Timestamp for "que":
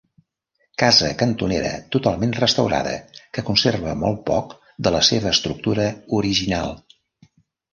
3.37-3.43